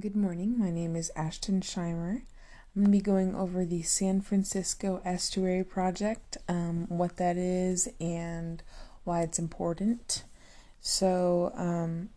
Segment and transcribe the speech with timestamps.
[0.00, 0.58] Good morning.
[0.58, 2.22] My name is Ashton Scheimer.
[2.74, 7.88] I'm going to be going over the San Francisco Estuary Project, um, what that is,
[7.98, 8.62] and
[9.04, 10.24] why it's important.
[10.80, 12.10] So, um,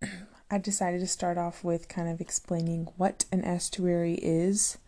[0.50, 4.78] I decided to start off with kind of explaining what an estuary is.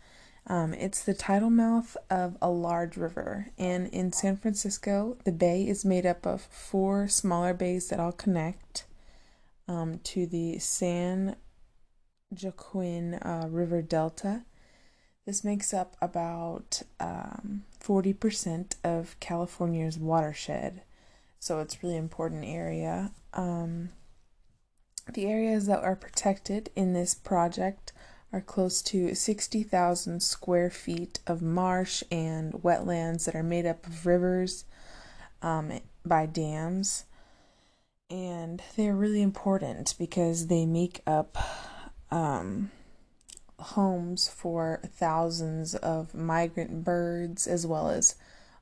[0.46, 5.66] Um, it's the tidal mouth of a large river, and in San Francisco, the bay
[5.66, 8.84] is made up of four smaller bays that all connect
[9.66, 11.34] um, to the San
[12.30, 14.44] Joaquin uh, River Delta.
[15.24, 20.82] This makes up about um, 40% of California's watershed,
[21.38, 23.12] so it's really important area.
[23.34, 23.90] Um,
[25.12, 27.92] the areas that are protected in this project
[28.32, 34.06] are close to 60,000 square feet of marsh and wetlands that are made up of
[34.06, 34.64] rivers
[35.42, 37.04] um, by dams.
[38.10, 41.36] And they're really important because they make up
[42.10, 42.70] um,
[43.58, 48.16] homes for thousands of migrant birds as well as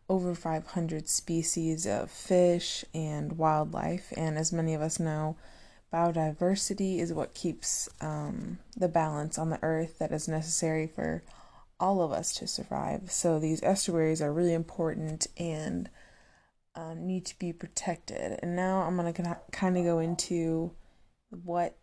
[0.09, 4.13] over 500 species of fish and wildlife.
[4.17, 5.37] And as many of us know,
[5.93, 11.23] biodiversity is what keeps um, the balance on the earth that is necessary for
[11.81, 13.11] all of us to survive.
[13.11, 15.89] So these estuaries are really important and
[16.75, 18.39] um, need to be protected.
[18.43, 20.73] And now I'm going to kind of go into
[21.31, 21.77] what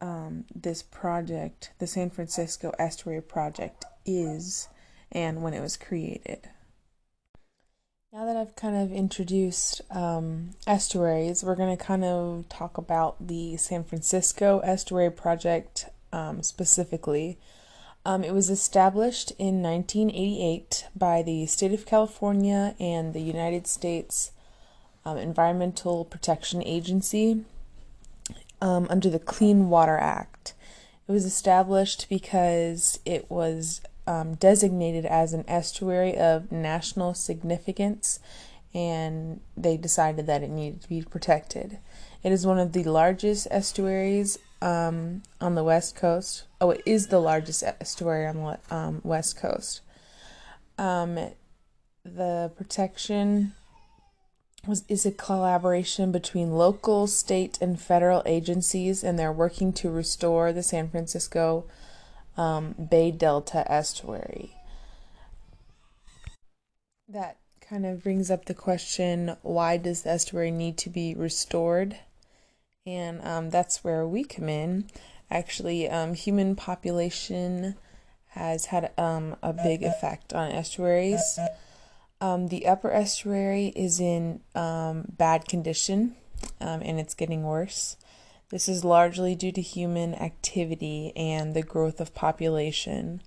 [0.00, 4.68] um, this project, the San Francisco Estuary Project, is
[5.12, 6.48] and when it was created.
[8.12, 13.26] Now that I've kind of introduced um, estuaries, we're going to kind of talk about
[13.26, 17.38] the San Francisco Estuary Project um, specifically.
[18.06, 24.30] Um, it was established in 1988 by the state of California and the United States
[25.04, 27.44] um, Environmental Protection Agency
[28.64, 30.54] um, under the Clean Water Act.
[31.06, 38.20] It was established because it was um, designated as an estuary of national significance
[38.72, 41.78] and they decided that it needed to be protected.
[42.22, 46.44] It is one of the largest estuaries um, on the west coast.
[46.58, 49.82] Oh, it is the largest estuary on the um, west coast.
[50.78, 51.18] Um,
[52.02, 53.52] the protection
[54.66, 60.52] was is a collaboration between local, state, and federal agencies, and they're working to restore
[60.52, 61.64] the San Francisco
[62.36, 64.56] um, Bay Delta estuary.
[67.08, 71.98] That kind of brings up the question: Why does the estuary need to be restored?
[72.86, 74.90] And um, that's where we come in.
[75.30, 77.76] Actually, um, human population
[78.28, 81.38] has had um, a big effect on estuaries.
[82.24, 86.16] Um, the upper estuary is in um, bad condition
[86.58, 87.98] um, and it's getting worse.
[88.48, 93.20] This is largely due to human activity and the growth of population.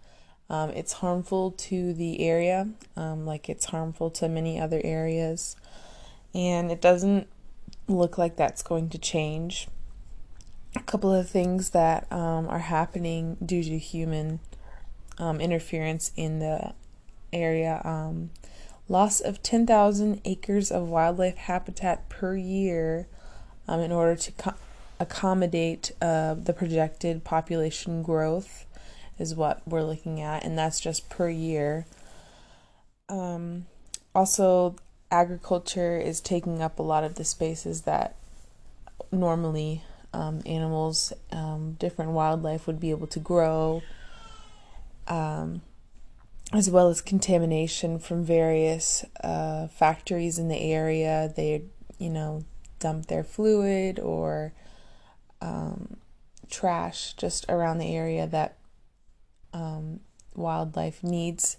[0.50, 5.56] Um, it's harmful to the area, um, like it's harmful to many other areas,
[6.34, 7.28] and it doesn't
[7.88, 9.68] look like that's going to change.
[10.76, 14.40] A couple of things that um, are happening due to human
[15.20, 16.74] interference in the
[17.32, 17.80] area
[18.90, 23.08] loss of 10,000 acres of wildlife habitat per year
[23.68, 24.54] um, in order to co-
[25.00, 28.66] accommodate uh, the projected population growth
[29.20, 31.86] is what we're looking at, and that's just per year.
[33.10, 33.66] Um,
[34.14, 34.76] also,
[35.12, 38.16] agriculture is taking up a lot of the spaces that
[39.12, 39.84] normally
[40.14, 43.82] um, animals, um, different wildlife would be able to grow.
[46.54, 51.32] As well as contamination from various uh, factories in the area.
[51.36, 51.66] They,
[52.00, 52.46] you know,
[52.80, 54.54] dump their fluid or
[55.42, 55.98] um,
[56.50, 58.58] trash just around the area that
[59.54, 60.00] um,
[60.36, 61.58] wildlife needs,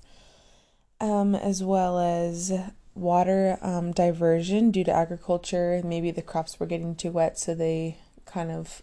[1.00, 2.52] um, as well as
[2.94, 5.82] water um, diversion due to agriculture.
[5.84, 8.82] Maybe the crops were getting too wet, so they kind of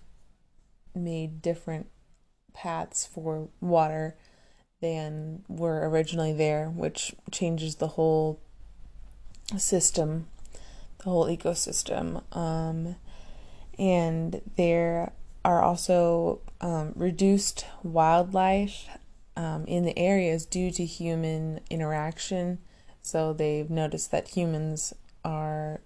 [0.94, 1.90] made different
[2.54, 4.16] paths for water
[4.86, 8.40] than were originally there, which changes the whole
[9.58, 10.28] system,
[11.00, 12.22] the whole ecosystem.
[12.36, 12.96] Um,
[13.80, 15.12] and there
[15.44, 18.88] are also um, reduced wildlife
[19.36, 22.60] um, in the areas due to human interaction.
[23.02, 24.94] So they've noticed that humans
[25.24, 25.82] are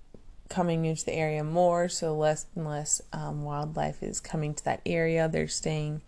[0.49, 4.81] coming into the area more, so less and less um, wildlife is coming to that
[4.85, 5.29] area.
[5.29, 6.01] They're staying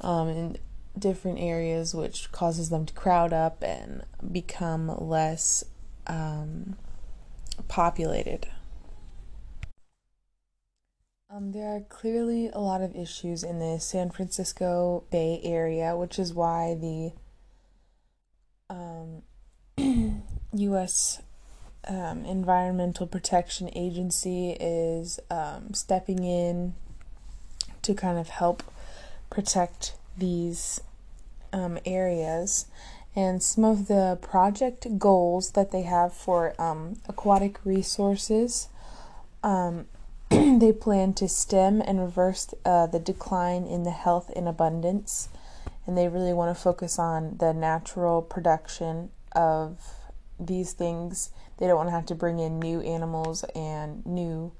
[0.00, 0.56] um, in
[0.96, 5.64] different areas, which causes them to crowd up and become less
[6.06, 6.76] um,
[7.68, 8.48] populated.
[11.30, 16.18] Um, there are clearly a lot of issues in the San Francisco Bay Area, which
[16.18, 17.12] is why the
[18.70, 19.22] um,
[20.54, 21.20] U.S.
[21.86, 26.74] Um, Environmental Protection Agency is um, stepping in
[27.82, 28.62] to kind of help
[29.28, 30.80] protect these
[31.52, 32.66] um, areas.
[33.16, 38.68] And some of the project goals that they have for um, aquatic resources
[39.42, 39.86] um,
[40.30, 45.28] they plan to stem and reverse uh, the decline in the health and abundance,
[45.86, 49.78] and they really want to focus on the natural production of
[50.38, 51.30] these things.
[51.58, 54.52] They don't want to have to bring in new animals and new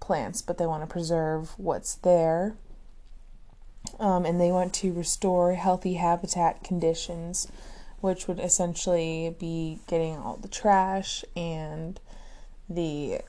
[0.00, 2.56] plants, but they want to preserve what's there.
[3.98, 7.48] Um, and they want to restore healthy habitat conditions,
[8.00, 11.98] which would essentially be getting all the trash and
[12.68, 13.20] the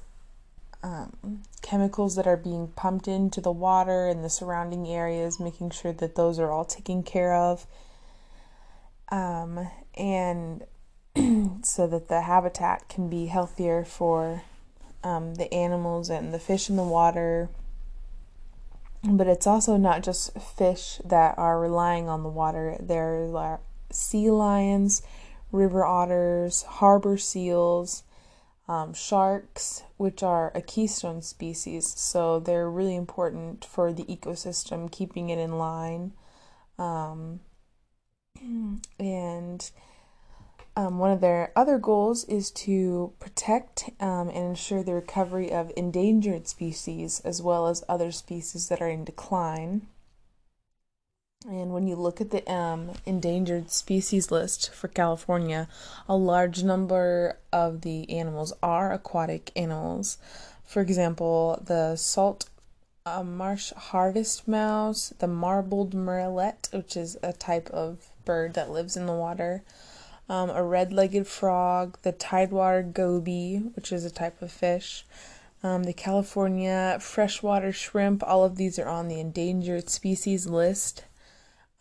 [0.84, 5.94] um, chemicals that are being pumped into the water and the surrounding areas, making sure
[5.94, 7.66] that those are all taken care of.
[9.10, 10.64] Um, and
[11.64, 14.44] so that the habitat can be healthier for
[15.04, 17.50] um, the animals and the fish in the water.
[19.04, 22.78] But it's also not just fish that are relying on the water.
[22.80, 23.60] There are
[23.92, 25.02] sea lions,
[25.52, 28.04] river otters, harbor seals,
[28.68, 35.30] um, sharks, which are a keystone species, so they're really important for the ecosystem, keeping
[35.30, 36.14] it in line.
[36.78, 37.40] Um,
[39.00, 39.72] and
[40.78, 45.72] um, one of their other goals is to protect um, and ensure the recovery of
[45.76, 49.88] endangered species as well as other species that are in decline.
[51.50, 55.68] And when you look at the um, endangered species list for California,
[56.08, 60.20] a large number of the animals are aquatic animals.
[60.64, 62.52] For example, the salt
[63.04, 68.96] uh, marsh harvest mouse, the marbled murrelet, which is a type of bird that lives
[68.96, 69.64] in the water,
[70.30, 75.06] um, a red legged frog, the tidewater goby, which is a type of fish.
[75.64, 81.04] Um, the California freshwater shrimp, all of these are on the endangered species list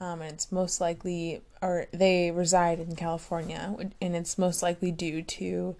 [0.00, 5.22] um, and it's most likely, or they reside in California, and it's most likely due
[5.22, 5.74] to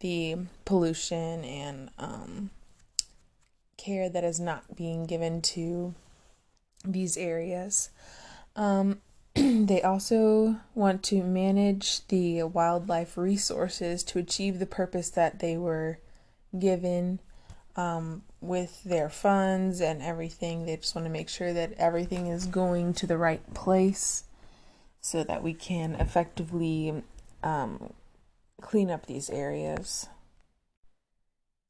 [0.00, 2.50] the pollution and um,
[3.78, 5.94] care that is not being given to
[6.84, 7.88] these areas.
[8.56, 9.00] Um,
[9.34, 15.98] they also want to manage the wildlife resources to achieve the purpose that they were
[16.58, 17.18] given
[17.76, 20.66] um, with their funds and everything.
[20.66, 24.24] They just want to make sure that everything is going to the right place
[25.00, 27.02] so that we can effectively
[27.42, 27.92] um,
[28.60, 30.08] clean up these areas.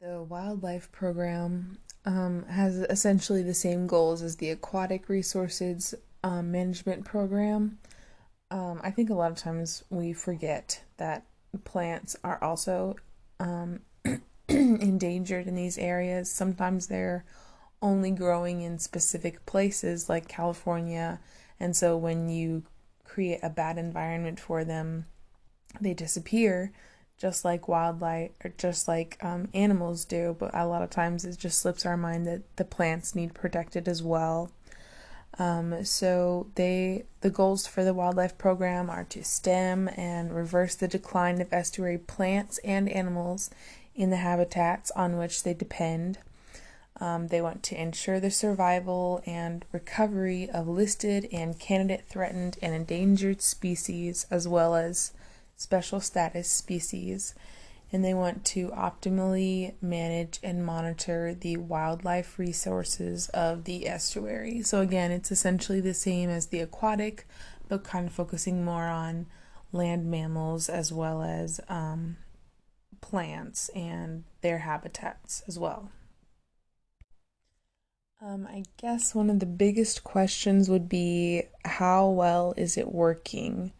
[0.00, 7.04] The wildlife program um, has essentially the same goals as the aquatic resources um, management
[7.04, 7.78] program.
[8.50, 11.24] Um, I think a lot of times we forget that
[11.64, 12.96] plants are also
[13.40, 13.80] um,
[14.48, 16.30] endangered in these areas.
[16.30, 17.24] Sometimes they're
[17.80, 21.20] only growing in specific places like California,
[21.58, 22.64] and so when you
[23.04, 25.06] create a bad environment for them,
[25.80, 26.72] they disappear
[27.18, 30.36] just like wildlife or just like um, animals do.
[30.38, 33.86] But a lot of times it just slips our mind that the plants need protected
[33.86, 34.50] as well.
[35.38, 40.88] Um, so they the goals for the wildlife program are to stem and reverse the
[40.88, 43.50] decline of estuary plants and animals
[43.94, 46.18] in the habitats on which they depend.
[47.00, 52.74] Um, they want to ensure the survival and recovery of listed and candidate threatened and
[52.74, 55.12] endangered species, as well as
[55.56, 57.34] special status species.
[57.92, 64.62] And they want to optimally manage and monitor the wildlife resources of the estuary.
[64.62, 67.26] So, again, it's essentially the same as the aquatic,
[67.68, 69.26] but kind of focusing more on
[69.72, 72.16] land mammals as well as um,
[73.02, 75.90] plants and their habitats as well.
[78.24, 83.72] Um, I guess one of the biggest questions would be how well is it working?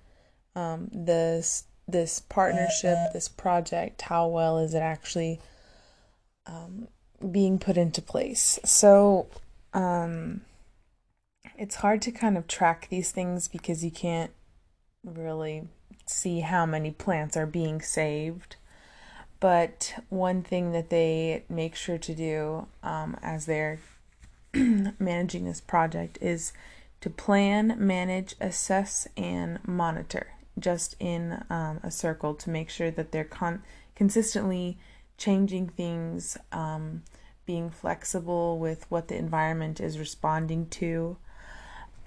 [0.56, 5.40] Um, this this partnership, this project, how well is it actually
[6.46, 6.88] um,
[7.30, 8.58] being put into place?
[8.64, 9.28] So,
[9.72, 10.42] um,
[11.56, 14.32] it's hard to kind of track these things because you can't
[15.04, 15.68] really
[16.06, 18.56] see how many plants are being saved.
[19.40, 23.80] But one thing that they make sure to do um, as they're
[24.54, 26.52] managing this project is
[27.00, 30.28] to plan, manage, assess, and monitor
[30.58, 33.62] just in um, a circle to make sure that they're con-
[33.94, 34.78] consistently
[35.16, 37.02] changing things, um,
[37.46, 41.16] being flexible with what the environment is responding to.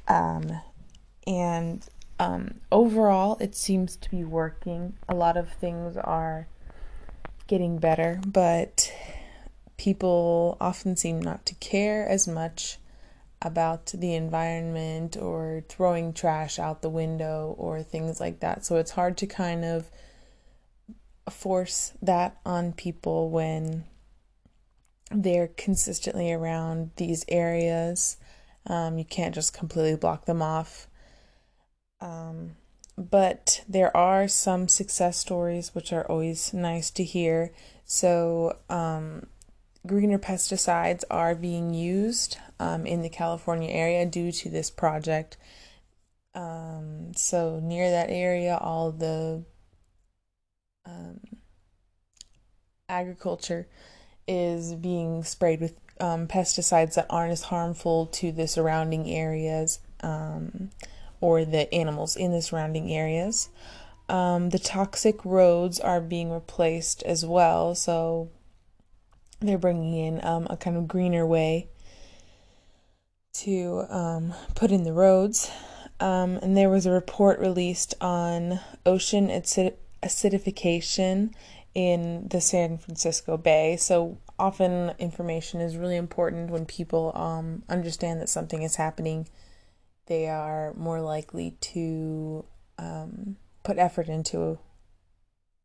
[0.08, 0.62] Um,
[1.26, 1.88] and
[2.20, 4.94] um, overall, it seems to be working.
[5.10, 6.48] A lot of things are
[7.48, 8.92] getting better, but
[9.78, 12.78] people often seem not to care as much
[13.42, 18.66] about the environment or throwing trash out the window or things like that.
[18.66, 19.90] So it's hard to kind of
[21.30, 23.84] force that on people when
[25.12, 28.18] they're consistently around these areas.
[28.68, 30.88] Um, you can't just completely block them off.
[32.02, 32.56] Um,
[32.98, 37.52] but there are some success stories which are always nice to hear.
[37.84, 39.28] So, um,
[39.86, 45.38] greener pesticides are being used um, in the California area due to this project.
[46.34, 49.44] Um, so, near that area, all the
[50.86, 51.20] um,
[52.90, 53.68] agriculture
[54.28, 60.72] is being sprayed with um, pesticides that aren't as harmful to the surrounding areas um,
[61.22, 63.50] or the animals in the surrounding areas.
[64.10, 68.30] Um, the toxic roads are being replaced as well, so
[69.40, 71.70] they're bringing in um, a kind of greener way
[73.34, 75.52] to um, put in the roads.
[76.00, 81.34] Um, and there was a report released on ocean acid- acidification
[81.74, 83.78] in the San Francisco Bay.
[83.78, 89.28] So often information is really important when people um, understand that something is happening.
[90.08, 92.46] They are more likely to
[92.78, 94.60] um, put effort into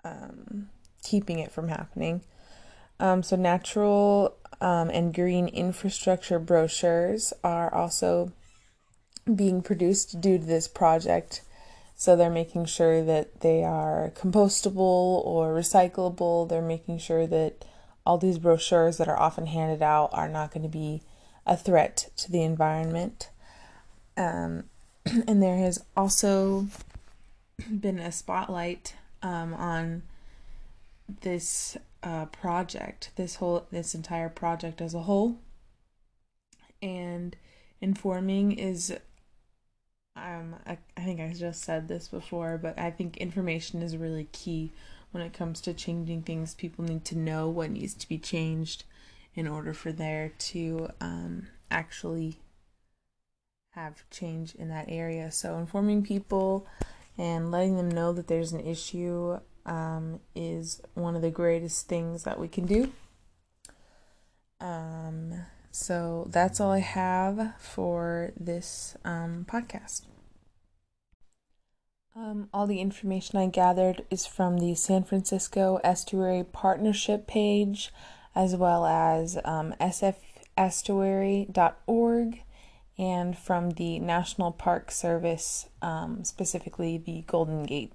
[0.05, 0.71] um,
[1.03, 2.23] keeping it from happening.
[3.01, 8.33] Um, so, natural um, and green infrastructure brochures are also
[9.35, 11.43] being produced due to this project.
[11.97, 16.49] So they're making sure that they are compostable or recyclable.
[16.49, 17.65] They're making sure that
[18.07, 21.03] all these brochures that are often handed out are not going to be
[21.47, 23.29] a threat to the environment.
[24.17, 24.65] Um,
[25.27, 26.69] and there has also
[27.71, 30.03] been a spotlight um, on
[31.21, 35.39] this uh, project, this whole this entire project as a whole,
[36.83, 37.37] and
[37.81, 38.97] informing is
[40.17, 44.29] um, I, I think I just said this before, but I think information is really
[44.33, 44.73] key
[45.13, 46.55] when it comes to changing things.
[46.55, 48.85] People need to know what needs to be changed
[49.35, 52.41] in order for there to um, actually
[53.71, 55.31] have change in that area.
[55.31, 56.67] So, informing people
[57.17, 62.25] and letting them know that there's an issue um, is one of the greatest things
[62.25, 62.93] that we can do.
[64.61, 70.03] Um, so that's all I have for this um, podcast.
[72.15, 77.93] Um, all the information I gathered is from the San Francisco Estuary Partnership page,
[78.35, 82.43] as well as um, sfestuary.org,
[82.99, 87.93] and from the National Park Service, um, specifically the Golden Gate